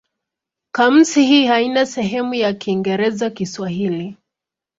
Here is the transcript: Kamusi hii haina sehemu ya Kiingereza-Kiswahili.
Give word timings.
Kamusi 0.71 1.23
hii 1.25 1.45
haina 1.45 1.85
sehemu 1.85 2.33
ya 2.33 2.53
Kiingereza-Kiswahili. 2.53 4.17